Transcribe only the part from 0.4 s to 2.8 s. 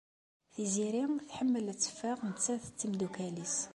Tiziri tḥemmel ad teffeɣ nettat d